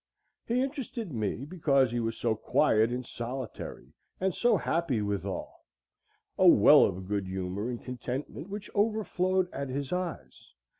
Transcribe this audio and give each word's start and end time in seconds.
He 0.47 0.63
interested 0.63 1.13
me 1.13 1.45
because 1.45 1.91
he 1.91 1.99
was 1.99 2.17
so 2.17 2.33
quiet 2.33 2.89
and 2.89 3.05
solitary 3.05 3.93
and 4.19 4.33
so 4.33 4.57
happy 4.57 4.99
withal; 5.03 5.63
a 6.39 6.47
well 6.47 6.83
of 6.85 7.07
good 7.07 7.27
humor 7.27 7.69
and 7.69 7.83
contentment 7.85 8.49
which 8.49 8.71
overflowed 8.73 9.47
at 9.53 9.69
his 9.69 9.93
eyes. 9.93 10.53